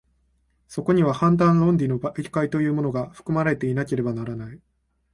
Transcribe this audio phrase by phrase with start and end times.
[0.67, 4.59] そこには判断論理の媒介というものが、含まれていなければならない。